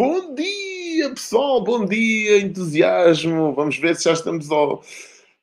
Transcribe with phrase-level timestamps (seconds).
[0.00, 3.52] Bom dia, pessoal, bom dia, entusiasmo.
[3.52, 4.82] Vamos ver se já estamos ao,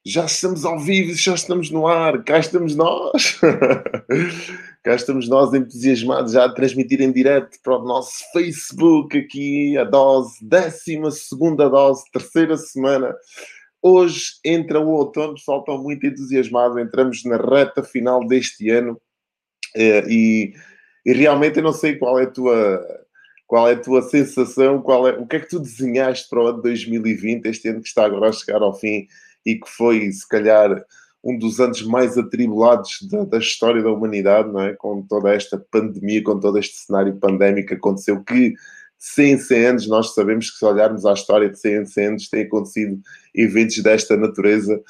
[0.03, 2.23] já estamos ao vivo, já estamos no ar.
[2.23, 3.39] Cá estamos nós.
[4.83, 9.83] Cá estamos nós entusiasmados já a transmitir em direto para o nosso Facebook aqui a
[9.83, 13.15] dose, décima segunda dose, terceira semana.
[13.79, 16.79] Hoje entra o outono, pessoal, estou muito entusiasmado.
[16.79, 18.99] Entramos na reta final deste ano
[19.75, 20.53] eh, e,
[21.05, 23.05] e realmente eu não sei qual é a tua
[23.47, 24.81] qual é a tua sensação?
[24.81, 27.87] Qual é, o que é que tu desenhaste para o ano 2020, este ano que
[27.87, 29.07] está agora a chegar ao fim
[29.45, 30.83] e que foi, se calhar,
[31.23, 34.73] um dos anos mais atribulados da, da, história da humanidade, não é?
[34.73, 38.55] Com toda esta pandemia, com todo este cenário pandémico que aconteceu, que de
[38.99, 42.05] 100 em 100 anos nós sabemos que se olharmos à história de 100 em 100
[42.05, 42.99] anos têm acontecido
[43.33, 44.81] eventos desta natureza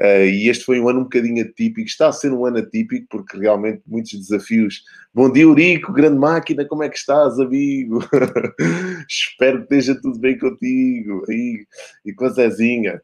[0.00, 3.06] Uh, e este foi um ano um bocadinho atípico, está a ser um ano atípico
[3.10, 4.82] porque realmente muitos desafios.
[5.12, 7.98] Bom dia, Eurico, grande máquina, como é que estás, amigo?
[9.08, 11.66] Espero que esteja tudo bem contigo e,
[12.06, 13.02] e com a Zezinha.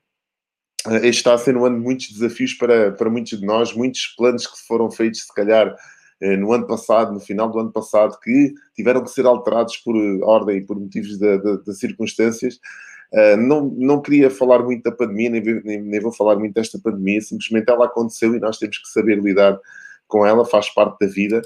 [0.87, 3.75] Uh, este está a ser um ano de muitos desafios para, para muitos de nós,
[3.75, 5.75] muitos planos que foram feitos, se calhar,
[6.23, 9.95] uh, no ano passado, no final do ano passado, que tiveram que ser alterados por
[10.23, 12.59] ordem e por motivos das circunstâncias.
[13.13, 16.79] Uh, não, não queria falar muito da pandemia, nem, nem, nem, vou falar muito desta
[16.79, 19.59] pandemia, simplesmente ela aconteceu e nós temos que saber lidar
[20.07, 21.41] com ela, faz parte da vida.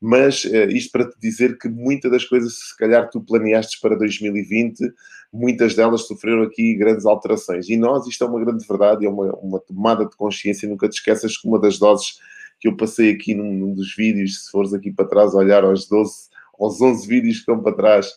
[0.00, 3.96] Mas uh, isto para te dizer que muitas das coisas, se calhar tu planeaste para
[3.96, 4.92] 2020,
[5.32, 7.68] muitas delas sofreram aqui grandes alterações.
[7.68, 10.68] E nós, isto é uma grande verdade, é uma, uma tomada de consciência.
[10.68, 12.18] Nunca te esqueças que uma das doses
[12.60, 15.88] que eu passei aqui num, num dos vídeos, se fores aqui para trás olhar aos
[15.88, 18.12] 12, aos 11 vídeos que estão para trás,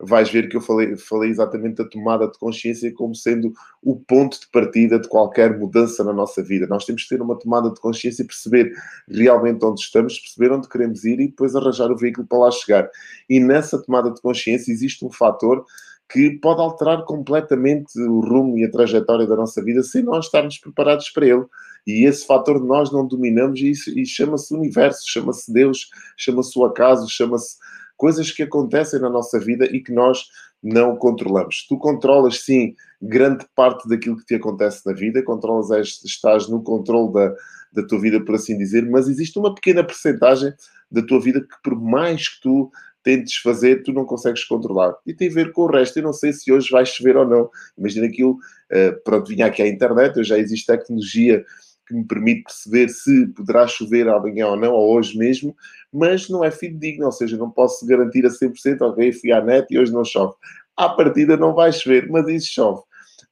[0.00, 4.40] vais ver que eu falei, falei exatamente da tomada de consciência como sendo o ponto
[4.40, 6.66] de partida de qualquer mudança na nossa vida.
[6.66, 8.72] Nós temos que ter uma tomada de consciência e perceber
[9.08, 12.90] realmente onde estamos, perceber onde queremos ir e depois arranjar o veículo para lá chegar.
[13.28, 15.64] E nessa tomada de consciência existe um fator
[16.10, 20.58] que pode alterar completamente o rumo e a trajetória da nossa vida sem nós estarmos
[20.58, 21.44] preparados para ele.
[21.86, 27.08] E esse fator nós não dominamos e, e chama-se universo, chama-se Deus, chama-se o acaso,
[27.08, 27.56] chama-se
[27.96, 30.24] coisas que acontecem na nossa vida e que nós
[30.62, 31.66] não controlamos.
[31.68, 37.12] Tu controlas, sim, grande parte daquilo que te acontece na vida, controlas, estás no controle
[37.12, 37.34] da,
[37.72, 40.52] da tua vida, por assim dizer, mas existe uma pequena percentagem
[40.90, 42.70] da tua vida que, por mais que tu
[43.02, 44.94] tentes fazer, tu não consegues controlar.
[45.06, 45.98] E tem a ver com o resto.
[45.98, 47.50] Eu não sei se hoje vai chover ou não.
[47.76, 51.44] Imagina aquilo, uh, pronto, vinha aqui à internet, já existe tecnologia
[51.86, 55.54] que me permite perceber se poderá chover amanhã ou não, ou hoje mesmo,
[55.92, 59.66] mas não é fidedigno, ou seja, não posso garantir a 100%, ok, fui à net
[59.70, 60.34] e hoje não chove.
[60.76, 62.82] À partida não vai chover, mas isso chove.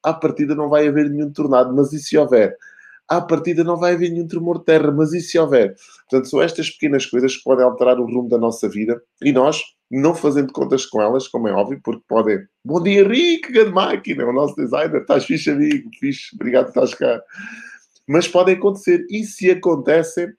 [0.03, 2.57] À partida não vai haver nenhum tornado, mas e se houver?
[3.09, 5.75] À partida não vai haver nenhum tremor de terra, mas e se houver?
[6.09, 9.61] Portanto, são estas pequenas coisas que podem alterar o rumo da nossa vida e nós,
[9.91, 12.39] não fazendo contas com elas, como é óbvio, porque podem.
[12.65, 16.95] Bom dia, Rick, grande máquina, o nosso designer, estás fixe, amigo, fixe, obrigado por estás
[16.95, 17.23] cá.
[18.09, 20.33] Mas podem acontecer, e se acontecem,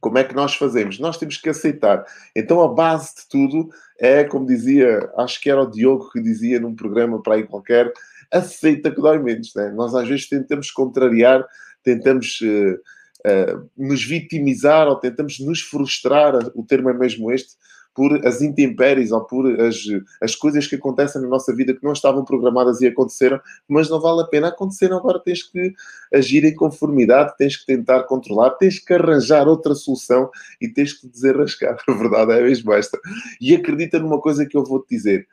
[0.00, 0.98] como é que nós fazemos?
[0.98, 2.04] Nós temos que aceitar.
[2.34, 3.68] Então, a base de tudo
[3.98, 7.92] é, como dizia, acho que era o Diogo que dizia num programa para aí qualquer,
[8.32, 9.54] aceita que dói menos.
[9.54, 9.70] Né?
[9.70, 11.44] Nós às vezes tentamos contrariar,
[11.82, 17.54] tentamos uh, uh, nos vitimizar ou tentamos nos frustrar, o termo é mesmo este,
[17.94, 19.76] por as intempéries ou por as,
[20.20, 24.00] as coisas que acontecem na nossa vida que não estavam programadas e aconteceram, mas não
[24.00, 24.92] vale a pena acontecer.
[24.92, 25.72] Agora tens que
[26.12, 30.28] agir em conformidade, tens que tentar controlar, tens que arranjar outra solução
[30.60, 31.78] e tens que desenrascar.
[31.86, 32.98] A verdade é mesmo esta.
[33.40, 35.28] E acredita numa coisa que eu vou te dizer: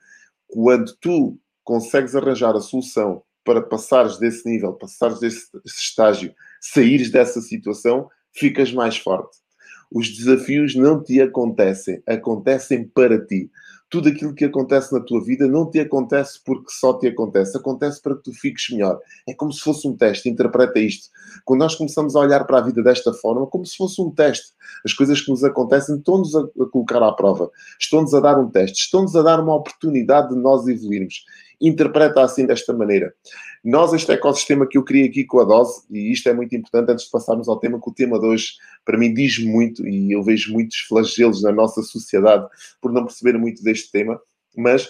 [0.48, 7.42] quando tu consegues arranjar a solução para passares desse nível, passares desse estágio, saíres dessa
[7.42, 9.41] situação, ficas mais forte
[9.92, 13.52] os desafios não te acontecem, acontecem para ti.
[13.90, 18.02] Tudo aquilo que acontece na tua vida não te acontece porque só te acontece, acontece
[18.02, 18.98] para que tu fiques melhor.
[19.28, 21.10] É como se fosse um teste, interpreta isto.
[21.44, 24.54] Quando nós começamos a olhar para a vida desta forma, como se fosse um teste.
[24.86, 28.86] As coisas que nos acontecem estão-nos a colocar à prova, estão-nos a dar um teste,
[28.86, 31.26] estão-nos a dar uma oportunidade de nós evoluirmos
[31.62, 33.14] interpreta assim desta maneira.
[33.64, 36.92] Nós, este ecossistema que eu criei aqui com a dose, e isto é muito importante
[36.92, 38.54] antes de passarmos ao tema, que o tema de hoje,
[38.84, 42.48] para mim, diz muito, e eu vejo muitos flagelos na nossa sociedade
[42.82, 44.20] por não perceber muito deste tema,
[44.58, 44.90] mas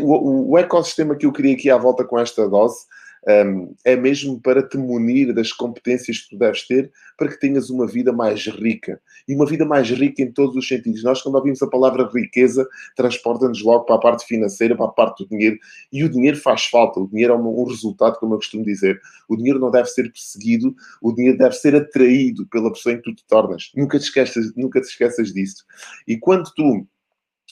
[0.00, 2.86] o, o ecossistema que eu criei aqui à volta com esta dose
[3.28, 7.70] um, é mesmo para te munir das competências que tu deves ter para que tenhas
[7.70, 9.00] uma vida mais rica.
[9.28, 11.04] E uma vida mais rica em todos os sentidos.
[11.04, 12.66] Nós, quando ouvimos a palavra riqueza,
[12.96, 15.56] transporta-nos logo para a parte financeira, para a parte do dinheiro.
[15.92, 16.98] E o dinheiro faz falta.
[16.98, 19.00] O dinheiro é um, um resultado, como eu costumo dizer.
[19.28, 23.04] O dinheiro não deve ser perseguido, o dinheiro deve ser atraído pela pessoa em que
[23.04, 23.70] tu te tornas.
[23.76, 25.64] Nunca te esqueças, nunca te esqueças disso.
[26.08, 26.84] E quando tu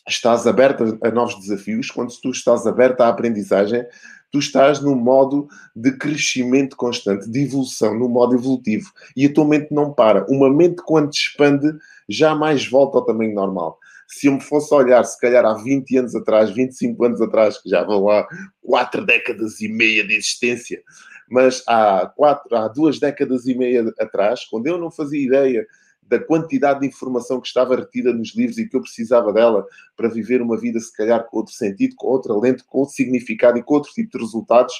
[0.08, 3.84] estás aberto a novos desafios, quando tu estás aberto à aprendizagem,
[4.30, 8.90] tu estás num modo de crescimento constante, de evolução, num modo evolutivo.
[9.16, 10.24] E a tua mente não para.
[10.28, 11.72] Uma mente, quando expande,
[12.08, 13.78] jamais volta ao tamanho normal.
[14.06, 17.68] Se eu me fosse olhar, se calhar há 20 anos atrás, 25 anos atrás, que
[17.68, 18.26] já vão lá
[18.62, 20.82] quatro décadas e meia de existência,
[21.28, 25.66] mas há, quatro, há duas décadas e meia atrás, quando eu não fazia ideia
[26.10, 29.64] da quantidade de informação que estava retida nos livros e que eu precisava dela
[29.96, 33.56] para viver uma vida, se calhar, com outro sentido, com outra lente, com outro significado
[33.58, 34.74] e com outro tipo de resultados,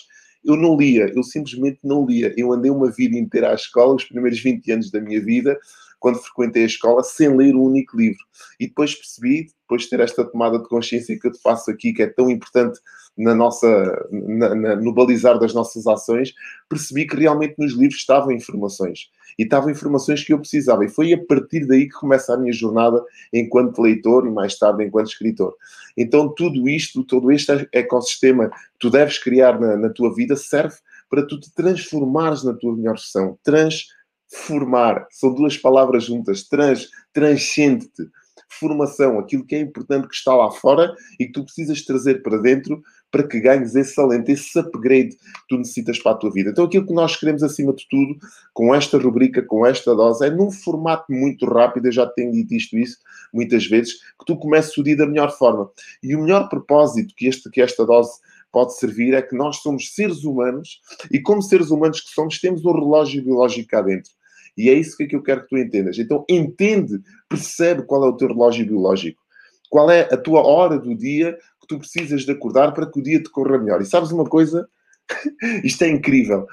[0.44, 2.34] eu não lia, eu simplesmente não lia.
[2.36, 5.56] Eu andei uma vida inteira à escola, os primeiros 20 anos da minha vida,
[6.00, 8.24] quando frequentei a escola, sem ler um único livro.
[8.58, 11.92] E depois percebi, depois de ter esta tomada de consciência que eu te faço aqui,
[11.92, 12.80] que é tão importante
[13.16, 16.32] na nossa, na, na, no balizar das nossas ações,
[16.68, 19.10] percebi que realmente nos livros estavam informações.
[19.38, 20.84] E estavam informações que eu precisava.
[20.84, 24.84] E foi a partir daí que começa a minha jornada enquanto leitor e mais tarde
[24.84, 25.54] enquanto escritor.
[25.96, 30.76] Então, tudo isto, todo este ecossistema que tu deves criar na, na tua vida serve
[31.10, 33.38] para tu te transformares na tua melhor versão.
[33.42, 33.88] Trans
[34.30, 38.08] formar, são duas palavras juntas, trans, transcende-te.
[38.48, 42.36] Formação, aquilo que é importante que está lá fora e que tu precisas trazer para
[42.36, 46.50] dentro para que ganhes esse alento, esse upgrade que tu necessitas para a tua vida.
[46.50, 48.16] Então, aquilo que nós queremos, acima de tudo,
[48.52, 52.54] com esta rubrica, com esta dose, é num formato muito rápido, eu já tenho dito
[52.54, 52.98] isto isso
[53.32, 55.70] muitas vezes, que tu comeces o dia da melhor forma.
[56.02, 58.20] E o melhor propósito que, este, que esta dose
[58.52, 60.80] pode servir é que nós somos seres humanos
[61.10, 64.10] e, como seres humanos que somos, temos um relógio biológico cá dentro.
[64.60, 65.98] E é isso que eu quero que tu entendas.
[65.98, 69.20] Então, entende, percebe qual é o teu relógio biológico.
[69.68, 73.02] Qual é a tua hora do dia que tu precisas de acordar para que o
[73.02, 73.80] dia te corra melhor.
[73.80, 74.68] E sabes uma coisa?
[75.64, 76.46] Isto é incrível.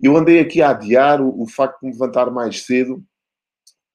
[0.00, 3.02] Eu andei aqui a adiar o, o facto de me levantar mais cedo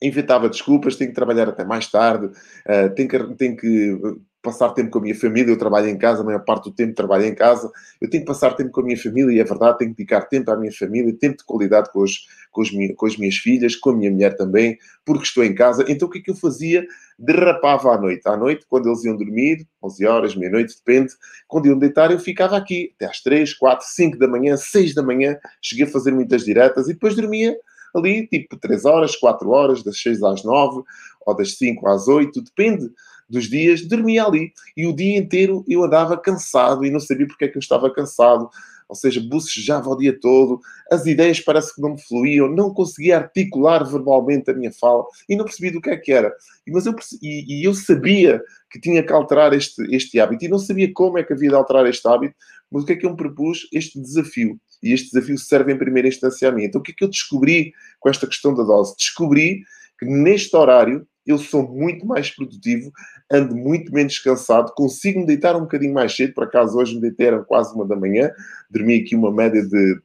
[0.02, 4.00] inventava desculpas, tenho que trabalhar até mais tarde, uh, tenho, que, tenho que
[4.46, 6.94] passar tempo com a minha família, eu trabalho em casa, a maior parte do tempo
[6.94, 9.80] trabalho em casa, eu tenho que passar tempo com a minha família e é verdade,
[9.80, 13.06] tenho que dedicar tempo à minha família, tempo de qualidade com, os, com, os, com
[13.08, 15.84] as minhas filhas, com a minha mulher também, porque estou em casa.
[15.88, 16.86] Então o que é que eu fazia?
[17.18, 18.22] Derrapava à noite.
[18.26, 21.12] À noite, quando eles iam dormir, 11 horas, meia-noite, depende,
[21.48, 25.02] quando iam deitar, eu ficava aqui até às 3, 4, 5 da manhã, 6 da
[25.02, 27.58] manhã, cheguei a fazer muitas diretas e depois dormia
[27.96, 30.84] ali, tipo 3 horas, 4 horas, das 6 às 9
[31.26, 32.92] ou das 5 às 8, depende
[33.30, 34.54] dos dias, dormia ali.
[34.75, 37.92] E o dia inteiro eu andava cansado e não sabia porque é que eu estava
[37.92, 38.50] cansado.
[38.88, 40.60] Ou seja, bucejava o dia todo,
[40.92, 45.36] as ideias parece que não me fluíam, não conseguia articular verbalmente a minha fala e
[45.36, 46.31] não percebia do que é que era.
[46.68, 48.39] Mas eu, e, e eu sabia
[48.69, 51.56] que tinha que alterar este, este hábito e não sabia como é que havia de
[51.56, 52.36] alterar este hábito,
[52.72, 53.68] mas o que é que eu me propus?
[53.74, 54.60] Este desafio.
[54.83, 56.66] E este desafio serve em primeira instância a mim.
[56.66, 58.95] Então o que é que eu descobri com esta questão da dose?
[58.95, 59.63] Descobri
[59.98, 62.92] que neste horário eu sou muito mais produtivo,
[63.31, 66.33] ando muito menos cansado, consigo me deitar um bocadinho mais cedo.
[66.33, 68.31] Por acaso, hoje me deitei, era quase uma da manhã,
[68.69, 70.00] dormi aqui uma média de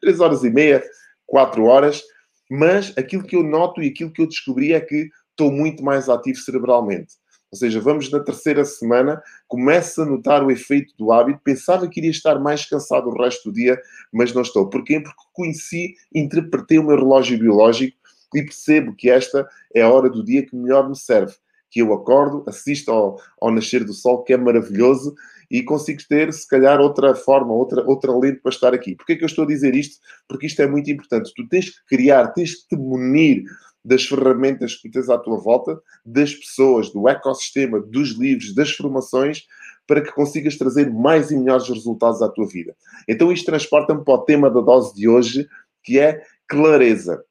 [0.00, 0.82] 3 horas e meia,
[1.26, 2.02] 4 horas.
[2.50, 6.08] Mas aquilo que eu noto e aquilo que eu descobri é que estou muito mais
[6.08, 7.14] ativo cerebralmente.
[7.50, 11.40] Ou seja, vamos na terceira semana, começo a notar o efeito do hábito.
[11.42, 13.80] Pensava que iria estar mais cansado o resto do dia,
[14.12, 14.68] mas não estou.
[14.68, 15.00] Porquê?
[15.00, 17.96] Porque conheci, interpretei o meu relógio biológico
[18.34, 21.34] e percebo que esta é a hora do dia que melhor me serve.
[21.70, 25.14] Que eu acordo, assisto ao, ao nascer do sol, que é maravilhoso,
[25.50, 28.94] e consigo ter, se calhar, outra forma, outra, outra lente para estar aqui.
[28.94, 30.00] Porquê é que eu estou a dizer isto?
[30.28, 31.32] Porque isto é muito importante.
[31.34, 33.44] Tu tens que criar, tens que te munir
[33.84, 39.44] das ferramentas que tens à tua volta, das pessoas, do ecossistema, dos livros, das formações,
[39.86, 42.74] para que consigas trazer mais e melhores resultados à tua vida.
[43.06, 45.46] Então isto transporta-me para o tema da dose de hoje,
[45.82, 47.22] que é clareza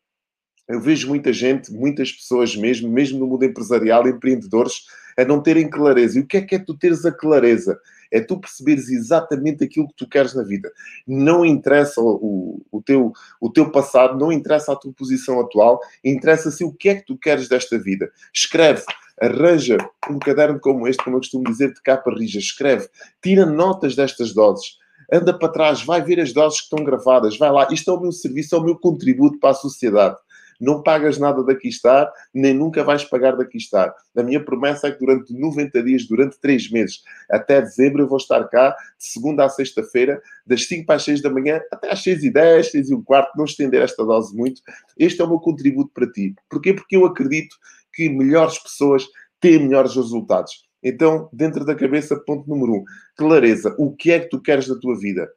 [0.67, 4.85] eu vejo muita gente, muitas pessoas mesmo, mesmo no mundo empresarial, empreendedores,
[5.17, 6.17] a não terem clareza.
[6.17, 7.79] E o que é que é tu teres a clareza?
[8.11, 10.71] É tu perceberes exatamente aquilo que tu queres na vida.
[11.07, 16.63] Não interessa o, o, teu, o teu passado, não interessa a tua posição atual, interessa-se
[16.63, 18.09] o que é que tu queres desta vida.
[18.33, 18.83] Escreve,
[19.19, 19.77] arranja
[20.09, 22.39] um caderno como este, como eu costumo dizer, de capa rija.
[22.39, 22.87] Escreve,
[23.21, 27.51] tira notas destas doses anda para trás, vai ver as doses que estão gravadas, vai
[27.51, 27.67] lá.
[27.69, 30.15] Isto é o meu serviço, é o meu contributo para a sociedade
[30.59, 33.93] não pagas nada daqui estar, nem nunca vais pagar daqui estar.
[34.15, 38.17] A minha promessa é que durante 90 dias, durante 3 meses, até dezembro, eu vou
[38.17, 42.03] estar cá, de segunda a sexta-feira, das 5 para as 6 da manhã, até às
[42.03, 44.61] 6 e 10, 6 e um quarto, não estender esta dose muito.
[44.97, 46.33] Este é o meu contributo para ti.
[46.49, 46.73] Porquê?
[46.73, 47.55] Porque eu acredito
[47.93, 49.07] que melhores pessoas
[49.39, 50.63] têm melhores resultados.
[50.83, 52.83] Então, dentro da cabeça, ponto número um,
[53.15, 53.73] clareza.
[53.77, 55.29] O que é que tu queres da tua vida?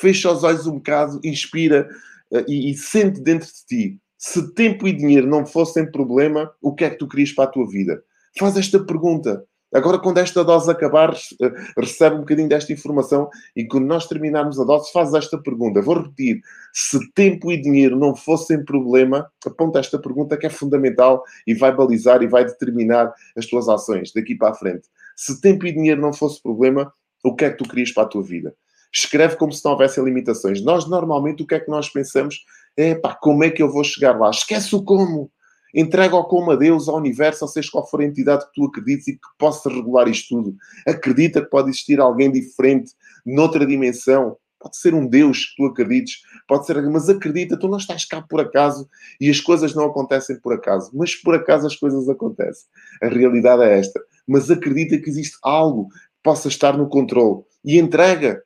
[0.00, 1.88] Fecha os olhos um bocado, inspira
[2.30, 6.72] uh, e, e sente dentro de ti se tempo e dinheiro não fossem problema, o
[6.72, 8.04] que é que tu querias para a tua vida?
[8.38, 9.44] Faz esta pergunta.
[9.74, 14.60] Agora, quando esta dose acabar, eh, recebe um bocadinho desta informação e quando nós terminarmos
[14.60, 15.82] a dose, faz esta pergunta.
[15.82, 16.40] Vou repetir.
[16.72, 21.74] Se tempo e dinheiro não fossem problema, aponta esta pergunta que é fundamental e vai
[21.74, 24.88] balizar e vai determinar as tuas ações daqui para a frente.
[25.16, 28.08] Se tempo e dinheiro não fosse problema, o que é que tu querias para a
[28.08, 28.54] tua vida?
[28.94, 30.62] Escreve como se não houvessem limitações.
[30.62, 32.44] Nós, normalmente, o que é que nós pensamos?
[32.76, 34.30] É, pá, como é que eu vou chegar lá?
[34.30, 35.30] Esquece o como.
[35.74, 38.66] Entrega o como a Deus, ao universo, ou seja qual for a entidade que tu
[38.66, 40.56] acredites e que possa regular isto tudo.
[40.86, 42.92] Acredita que pode existir alguém diferente,
[43.24, 44.36] noutra dimensão.
[44.60, 48.22] Pode ser um Deus que tu acredites, pode ser, mas acredita, tu não estás cá
[48.22, 48.88] por acaso
[49.20, 50.90] e as coisas não acontecem por acaso.
[50.94, 52.66] Mas por acaso as coisas acontecem.
[53.02, 54.00] A realidade é esta.
[54.26, 58.40] Mas acredita que existe algo que possa estar no controle e entrega.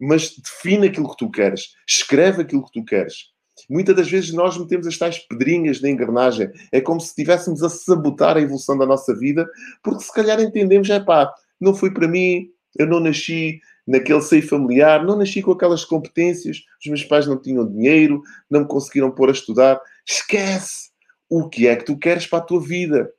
[0.00, 3.31] Mas define aquilo que tu queres, escreve aquilo que tu queres
[3.68, 6.50] Muitas das vezes nós metemos as tais pedrinhas na engrenagem.
[6.70, 9.48] É como se estivéssemos a sabotar a evolução da nossa vida,
[9.82, 14.46] porque se calhar entendemos, é pá, não foi para mim, eu não nasci naquele seio
[14.46, 19.10] familiar, não nasci com aquelas competências, os meus pais não tinham dinheiro, não me conseguiram
[19.10, 19.80] pôr a estudar.
[20.06, 20.90] Esquece!
[21.28, 23.10] O que é que tu queres para a tua vida?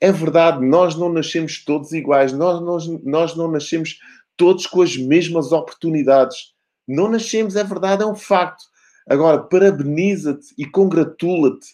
[0.00, 3.98] É verdade, nós não nascemos todos iguais, nós, nós, nós não nascemos
[4.36, 6.54] todos com as mesmas oportunidades.
[6.86, 8.62] Não nascemos, é verdade, é um facto.
[9.08, 11.68] Agora, parabeniza-te e congratula-te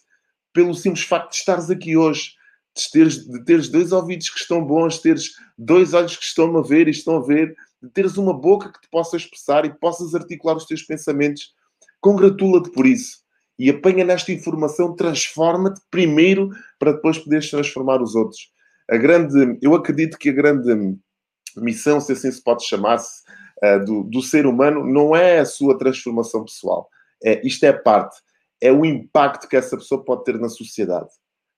[0.53, 2.33] pelo simples facto de estares aqui hoje,
[2.77, 6.55] de teres, de teres dois ouvidos que estão bons, de teres dois olhos que estão
[6.59, 9.73] a ver e estão a ver, de teres uma boca que te possa expressar e
[9.79, 11.55] possas articular os teus pensamentos.
[12.01, 13.23] Congratula-te por isso.
[13.59, 18.51] E apanha nesta informação, transforma-te primeiro para depois poderes transformar os outros.
[18.91, 20.99] A grande, eu acredito que a grande
[21.57, 23.23] missão, se assim se pode chamar-se,
[23.65, 26.91] uh, do, do ser humano, não é a sua transformação pessoal
[27.25, 28.21] é, isto é parte,
[28.61, 31.09] é o impacto que essa pessoa pode ter na sociedade.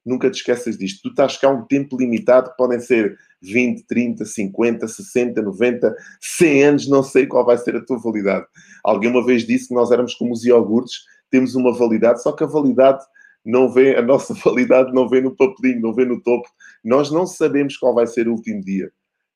[0.05, 1.03] Nunca te esqueças disto.
[1.03, 6.89] Tu estás cá um tempo limitado, podem ser 20, 30, 50, 60, 90, 100 anos,
[6.89, 8.47] não sei qual vai ser a tua validade.
[8.83, 12.45] Alguém uma vez disse que nós éramos como os iogurtes, temos uma validade, só que
[12.45, 13.03] a validade
[13.45, 16.49] não vê, a nossa validade não vem no papelinho, não vem no topo.
[16.83, 18.91] Nós não sabemos qual vai ser o último dia.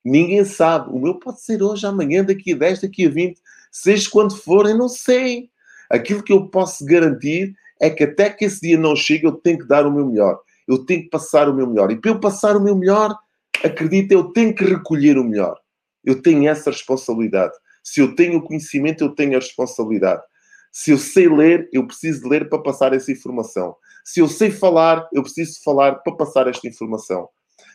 [0.04, 0.90] Ninguém sabe.
[0.90, 3.38] O meu pode ser hoje, amanhã, daqui a 10, daqui a 20,
[3.70, 5.50] seja quando for, eu não sei.
[5.90, 9.58] Aquilo que eu posso garantir é que até que esse dia não chegue, eu tenho
[9.58, 10.38] que dar o meu melhor.
[10.66, 11.90] Eu tenho que passar o meu melhor.
[11.90, 13.16] E para eu passar o meu melhor,
[13.64, 15.56] acredita, eu tenho que recolher o melhor.
[16.04, 17.54] Eu tenho essa responsabilidade.
[17.82, 20.22] Se eu tenho o conhecimento, eu tenho a responsabilidade.
[20.70, 23.74] Se eu sei ler, eu preciso ler para passar essa informação.
[24.04, 27.28] Se eu sei falar, eu preciso falar para passar esta informação.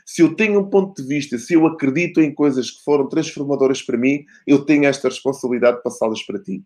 [0.05, 3.81] Se eu tenho um ponto de vista, se eu acredito em coisas que foram transformadoras
[3.81, 6.63] para mim, eu tenho esta responsabilidade de passá-las para ti.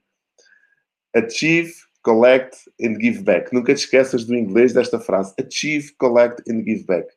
[1.18, 3.54] Achieve, collect and give back.
[3.54, 5.34] Nunca te esqueças do inglês desta frase.
[5.40, 7.08] Achieve, collect and give back.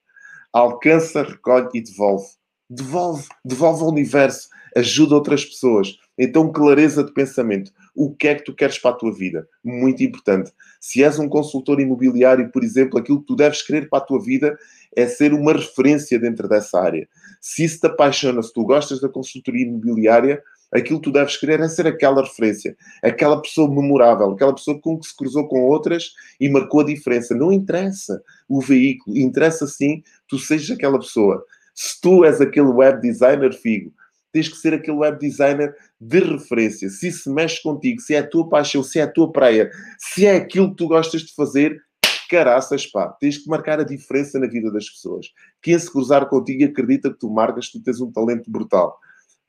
[0.53, 2.27] Alcança, recolhe e devolve.
[2.69, 5.99] Devolve, devolve ao universo, ajuda outras pessoas.
[6.17, 7.73] Então, clareza de pensamento.
[7.95, 9.47] O que é que tu queres para a tua vida?
[9.63, 10.53] Muito importante.
[10.81, 14.23] Se és um consultor imobiliário, por exemplo, aquilo que tu deves querer para a tua
[14.23, 14.57] vida
[14.97, 17.09] é ser uma referência dentro dessa área.
[17.41, 20.43] Se isso te apaixona, se tu gostas da consultoria imobiliária,
[20.73, 24.99] aquilo que tu deves querer é ser aquela referência, aquela pessoa memorável, aquela pessoa com
[24.99, 27.35] que se cruzou com outras e marcou a diferença.
[27.35, 31.45] Não interessa o veículo, interessa sim tu sejas aquela pessoa.
[31.75, 33.93] Se tu és aquele web designer, Figo,
[34.33, 36.89] tens que ser aquele web designer de referência.
[36.89, 40.27] Se isso mexe contigo, se é a tua paixão, se é a tua praia, se
[40.27, 41.81] é aquilo que tu gostas de fazer,
[42.29, 45.27] caraças, pá, tens que marcar a diferença na vida das pessoas.
[45.61, 48.97] Quem se cruzar contigo acredita que tu marcas, tu tens um talento brutal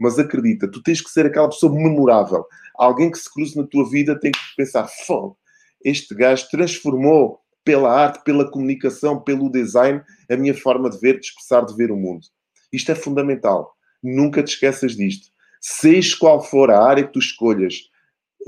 [0.01, 2.43] mas acredita, tu tens que ser aquela pessoa memorável.
[2.73, 5.37] Alguém que se cruze na tua vida tem que pensar: fogo,
[5.85, 11.27] este gajo transformou pela arte, pela comunicação, pelo design, a minha forma de ver, de
[11.27, 12.25] expressar, de ver o mundo.
[12.73, 13.75] Isto é fundamental.
[14.01, 15.27] Nunca te esqueças disto.
[15.61, 17.75] Seja qual for a área que tu escolhas,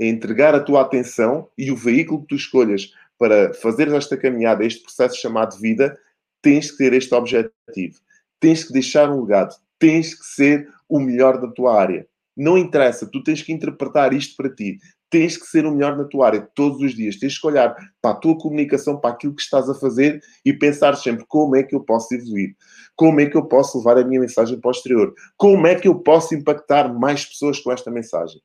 [0.00, 4.82] entregar a tua atenção e o veículo que tu escolhas para fazer esta caminhada, este
[4.82, 5.96] processo chamado vida,
[6.42, 8.00] tens que ter este objetivo.
[8.40, 9.54] Tens que deixar um legado.
[9.78, 12.06] Tens que ser o melhor da tua área.
[12.36, 14.78] Não interessa, tu tens que interpretar isto para ti.
[15.10, 17.18] Tens que ser o melhor na tua área todos os dias.
[17.18, 20.94] Tens que olhar para a tua comunicação, para aquilo que estás a fazer e pensar
[20.96, 22.54] sempre como é que eu posso evoluir,
[22.94, 25.88] como é que eu posso levar a minha mensagem para o exterior, como é que
[25.88, 28.40] eu posso impactar mais pessoas com esta mensagem.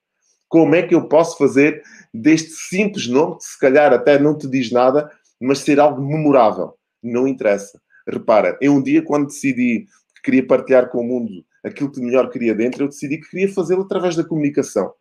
[0.47, 4.47] Como é que eu posso fazer deste simples nome, que se calhar até não te
[4.47, 6.73] diz nada, mas ser algo memorável?
[7.03, 7.79] Não interessa.
[8.07, 12.29] Repara, eu um dia, quando decidi que queria partilhar com o mundo aquilo que melhor
[12.29, 14.91] queria dentro, eu decidi que queria fazê-lo através da comunicação.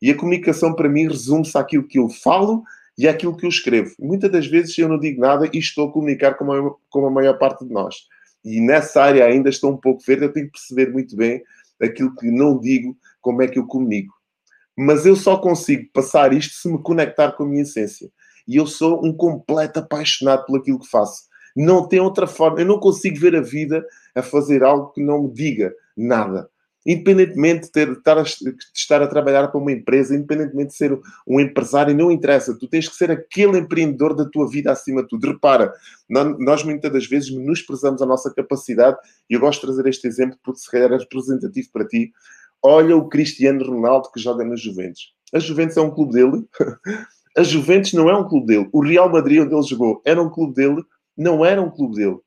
[0.00, 2.62] E a comunicação, para mim, resume-se àquilo que eu falo
[2.96, 3.94] e àquilo que eu escrevo.
[3.98, 7.10] Muitas das vezes eu não digo nada e estou a comunicar com a, com a
[7.10, 8.06] maior parte de nós.
[8.44, 11.42] e nessa área ainda estou um pouco verde, eu tenho que perceber muito bem
[11.82, 14.14] aquilo que não digo, como é que eu comunico.
[14.76, 18.10] Mas eu só consigo passar isto se me conectar com a minha essência.
[18.46, 21.24] E eu sou um completo apaixonado por aquilo que faço.
[21.56, 22.60] Não tem outra forma.
[22.60, 23.84] Eu não consigo ver a vida
[24.18, 26.48] a fazer algo que não me diga nada.
[26.86, 30.76] Independentemente de, ter, de, estar a, de estar a trabalhar para uma empresa, independentemente de
[30.76, 32.56] ser um empresário, não interessa.
[32.58, 35.26] Tu tens que ser aquele empreendedor da tua vida acima de tudo.
[35.26, 35.72] Repara,
[36.08, 38.96] nós muitas das vezes menosprezamos a nossa capacidade,
[39.28, 42.10] e eu gosto de trazer este exemplo porque se calhar é representativo para ti.
[42.62, 45.12] Olha o Cristiano Ronaldo que joga na Juventus.
[45.32, 46.44] A Juventus é um clube dele.
[47.36, 48.68] A Juventus não é um clube dele.
[48.72, 50.82] O Real Madrid, onde ele jogou, era um clube dele.
[51.16, 52.18] Não era um clube dele.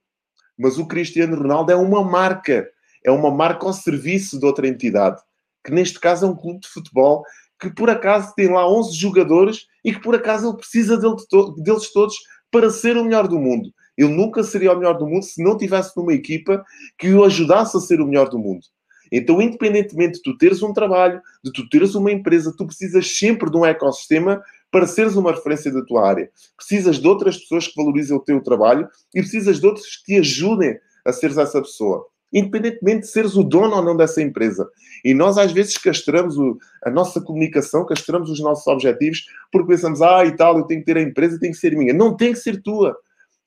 [0.62, 2.70] Mas o Cristiano Ronaldo é uma marca
[3.04, 5.20] é uma marca ao serviço de outra entidade,
[5.64, 7.24] que neste caso é um clube de futebol
[7.60, 12.16] que por acaso tem lá 11 jogadores e que por acaso ele precisa deles todos
[12.50, 13.72] para ser o melhor do mundo.
[13.98, 16.64] Ele nunca seria o melhor do mundo se não tivesse numa equipa
[16.98, 18.66] que o ajudasse a ser o melhor do mundo.
[19.12, 23.52] Então, independentemente de tu teres um trabalho, de tu teres uma empresa, tu precisas sempre
[23.52, 26.30] de um ecossistema para seres uma referência da tua área.
[26.56, 30.20] Precisas de outras pessoas que valorizem o teu trabalho e precisas de outros que te
[30.20, 34.68] ajudem a seres essa pessoa independentemente de seres o dono ou não dessa empresa.
[35.04, 40.02] E nós, às vezes, castramos o, a nossa comunicação, castramos os nossos objetivos, porque pensamos,
[40.02, 41.94] ah, e tal, eu tenho que ter a empresa, tem que ser minha.
[41.94, 42.96] Não tem que ser tua.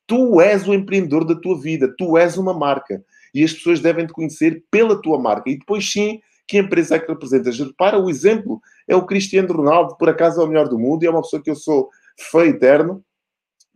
[0.07, 3.03] Tu és o empreendedor da tua vida, tu és uma marca.
[3.35, 5.49] E as pessoas devem te conhecer pela tua marca.
[5.49, 7.59] E depois, sim, que empresa é que representas.
[7.59, 11.07] Repara, o exemplo é o Cristiano Ronaldo, por acaso é o melhor do mundo, e
[11.07, 11.89] é uma pessoa que eu sou
[12.31, 13.05] fã eterno,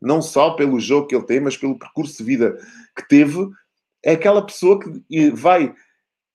[0.00, 2.56] não só pelo jogo que ele tem, mas pelo percurso de vida
[2.96, 3.48] que teve,
[4.04, 5.74] é aquela pessoa que vai.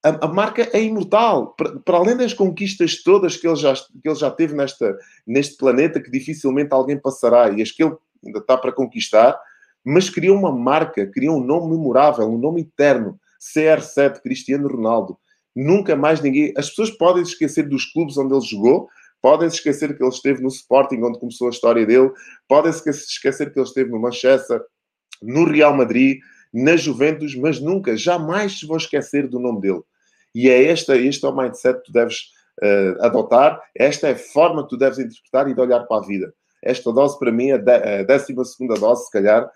[0.03, 1.53] A, a marca é imortal.
[1.55, 5.55] Para, para, além das conquistas todas que ele já, que ele já teve nesta, neste
[5.55, 9.39] planeta, que dificilmente alguém passará, e as que ele ainda está para conquistar,
[9.85, 13.19] mas criou uma marca, criou um nome memorável, um nome eterno.
[13.39, 15.17] CR7, Cristiano Ronaldo.
[15.55, 16.53] Nunca mais ninguém.
[16.57, 18.89] As pessoas podem esquecer dos clubes onde ele jogou,
[19.21, 22.11] podem se esquecer que ele esteve no Sporting, onde começou a história dele,
[22.47, 24.61] podem se esquecer que ele esteve no Manchester,
[25.21, 26.19] no Real Madrid,
[26.53, 29.81] na Juventus, mas nunca, jamais se vão esquecer do nome dele.
[30.35, 32.17] E é esta, este é o mindset que tu deves
[32.61, 36.05] uh, adotar, esta é a forma que tu deves interpretar e de olhar para a
[36.05, 36.33] vida.
[36.61, 38.33] Esta dose, para mim, a, a 12
[38.79, 39.49] dose, se calhar,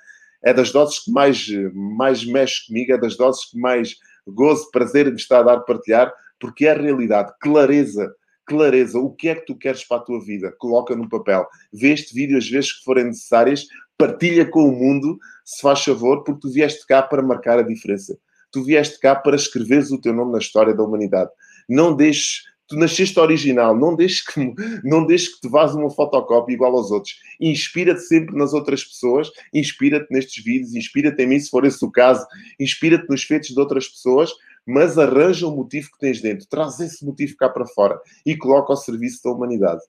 [0.44, 3.96] é das doses que mais, mais mexe comigo, é das doses que mais
[4.34, 8.14] gozo, prazer me está a dar partilhar, porque é a realidade, clareza,
[8.46, 11.46] clareza, o que é que tu queres para a tua vida, coloca no papel.
[11.74, 13.66] Vê este vídeo as vezes que forem necessárias,
[13.98, 18.18] partilha com o mundo, se faz favor, porque tu vieste cá para marcar a diferença.
[18.52, 21.30] Tu vieste cá para escreveres o teu nome na história da humanidade.
[21.68, 24.54] Não deixes, tu nasceste original, não deixes que,
[24.84, 27.16] não deixes que te vás uma fotocópia igual aos outros.
[27.40, 31.92] Inspira-te sempre nas outras pessoas, inspira-te nestes vídeos, inspira-te em mim, se for esse o
[31.92, 32.26] caso,
[32.60, 34.32] inspira-te nos feitos de outras pessoas,
[34.66, 38.74] mas arranja o motivo que tens dentro, traz esse motivo cá para fora e coloca
[38.74, 39.82] ao serviço da humanidade.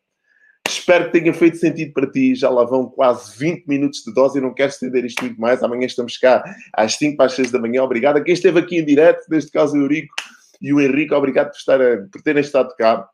[0.68, 2.34] Espero que tenha feito sentido para ti.
[2.34, 5.62] Já lá vão quase 20 minutos de dose e não quero estender isto muito mais.
[5.62, 7.82] Amanhã estamos cá às 5 para as 6 da manhã.
[7.82, 10.14] Obrigado a quem esteve aqui em direto, neste caso o Eurico
[10.60, 11.14] e o Henrique.
[11.14, 13.08] Obrigado por, estar a, por terem estado cá.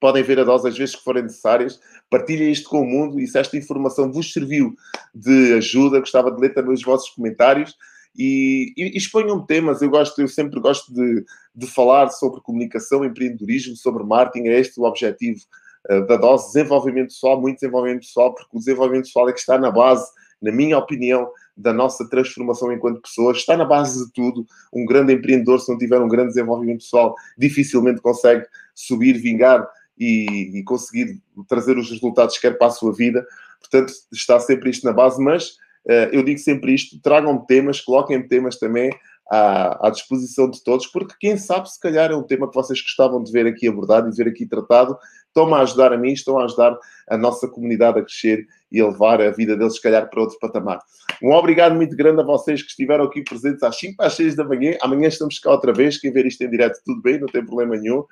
[0.00, 1.80] Podem ver a dose às vezes que forem necessárias.
[2.10, 4.74] Partilhem isto com o mundo e se esta informação vos serviu
[5.14, 7.74] de ajuda, gostava de ler também os vossos comentários
[8.16, 9.82] e, e, exponham temas.
[9.82, 14.48] Eu gosto, eu sempre gosto de, de falar sobre comunicação, empreendedorismo, sobre marketing.
[14.48, 15.40] É este o objetivo
[15.88, 19.58] eh, da dose, desenvolvimento pessoal, muito desenvolvimento pessoal, porque o desenvolvimento pessoal é que está
[19.58, 20.06] na base,
[20.40, 24.46] na minha opinião, da nossa transformação enquanto pessoas, está na base de tudo.
[24.72, 29.66] Um grande empreendedor, se não tiver um grande desenvolvimento pessoal, dificilmente consegue subir, vingar
[29.98, 33.24] e, e conseguir trazer os resultados que quer para a sua vida.
[33.60, 35.50] Portanto, está sempre isto na base, mas
[35.86, 38.90] uh, eu digo sempre isto: tragam temas, coloquem temas também
[39.30, 42.80] à, à, disposição de todos, porque quem sabe, se calhar é um tema que vocês
[42.80, 46.38] gostavam de ver aqui abordado e ver aqui tratado, estão-me a ajudar a mim, estão
[46.38, 50.08] a ajudar a nossa comunidade a crescer e a levar a vida deles, se calhar,
[50.08, 50.78] para outro patamar.
[51.22, 54.44] Um obrigado muito grande a vocês que estiveram aqui presentes às 5 às 6 da
[54.44, 54.76] manhã.
[54.80, 55.98] Amanhã estamos cá outra vez.
[55.98, 58.04] Quem ver isto em direto, tudo bem, não tem problema nenhum.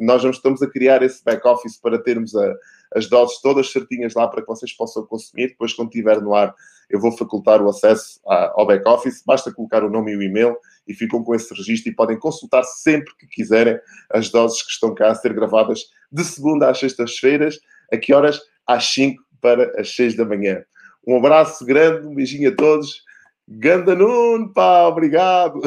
[0.00, 2.54] Nós estamos a criar esse back-office para termos a,
[2.94, 5.48] as doses todas certinhas lá para que vocês possam consumir.
[5.48, 6.54] Depois, quando estiver no ar,
[6.88, 9.22] eu vou facultar o acesso ao back-office.
[9.24, 10.56] Basta colocar o nome e o e-mail
[10.86, 13.78] e ficam com esse registro e podem consultar sempre que quiserem
[14.10, 15.80] as doses que estão cá a ser gravadas
[16.10, 17.58] de segunda às sextas-feiras.
[17.92, 18.40] A que horas?
[18.66, 20.64] Às 5 para as 6 da manhã.
[21.06, 23.04] Um abraço grande, um beijinho a todos.
[23.48, 25.60] Ganda Nuno, pá, obrigado.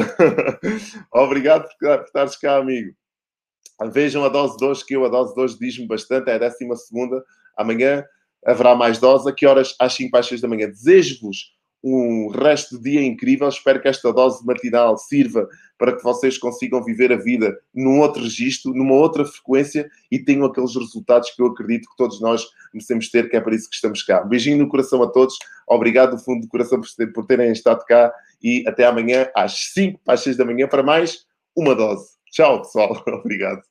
[1.11, 2.93] obrigado por, por estares cá, amigo.
[3.87, 6.37] Vejam a dose de hoje, que eu a dose de hoje diz-me bastante, é a
[6.37, 7.23] décima segunda.
[7.55, 8.03] Amanhã
[8.45, 9.29] haverá mais dose.
[9.29, 9.75] A que horas?
[9.79, 10.67] Às 5 para as 6 da manhã.
[10.67, 13.47] Desejo-vos um resto de dia incrível.
[13.47, 18.21] Espero que esta dose matinal sirva para que vocês consigam viver a vida num outro
[18.21, 23.09] registro, numa outra frequência e tenham aqueles resultados que eu acredito que todos nós merecemos
[23.09, 24.23] ter, que é para isso que estamos cá.
[24.25, 25.37] Um beijinho no coração a todos.
[25.65, 26.81] Obrigado do fundo do coração
[27.13, 28.13] por terem estado cá
[28.43, 32.18] e até amanhã às 5 para as 6 da manhã para mais uma dose.
[32.31, 33.03] Tchau, pessoal.
[33.07, 33.61] Obrigado.